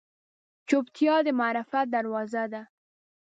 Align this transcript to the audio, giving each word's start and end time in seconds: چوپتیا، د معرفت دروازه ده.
چوپتیا، 0.67 1.15
د 1.25 1.27
معرفت 1.39 1.87
دروازه 1.95 2.43
ده. 2.53 2.61